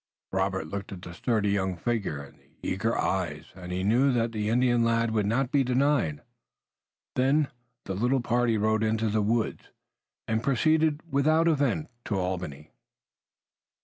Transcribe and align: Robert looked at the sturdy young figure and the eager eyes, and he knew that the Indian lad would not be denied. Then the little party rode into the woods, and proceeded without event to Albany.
Robert 0.31 0.65
looked 0.65 0.91
at 0.91 1.03
the 1.03 1.13
sturdy 1.13 1.49
young 1.51 1.77
figure 1.77 2.23
and 2.23 2.39
the 2.39 2.49
eager 2.63 2.97
eyes, 2.97 3.51
and 3.53 3.71
he 3.71 3.83
knew 3.83 4.11
that 4.11 4.31
the 4.31 4.49
Indian 4.49 4.83
lad 4.83 5.11
would 5.11 5.27
not 5.27 5.51
be 5.51 5.63
denied. 5.63 6.23
Then 7.13 7.49
the 7.85 7.93
little 7.93 8.19
party 8.21 8.57
rode 8.57 8.81
into 8.81 9.09
the 9.09 9.21
woods, 9.21 9.65
and 10.27 10.41
proceeded 10.41 11.01
without 11.11 11.47
event 11.47 11.91
to 12.05 12.17
Albany. 12.17 12.71